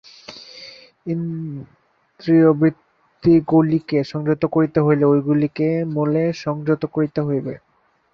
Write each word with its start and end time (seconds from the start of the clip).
ইন্দ্রিয়বৃত্তিগুলিকে 1.07 2.69
সংযত 4.03 4.41
করিতে 4.51 4.79
হইলে 4.79 5.03
ঐগুলিকে 5.05 5.67
মূলে 5.93 6.23
সংযত 6.43 6.81
করিতে 6.93 7.19
হইবে। 7.21 7.53